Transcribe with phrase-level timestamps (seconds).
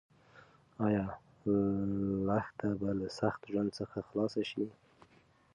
[0.85, 1.05] ایا
[2.27, 4.65] لښته به له سخت ژوند څخه خلاص شي؟